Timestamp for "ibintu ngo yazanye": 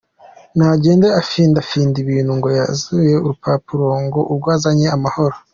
2.03-3.13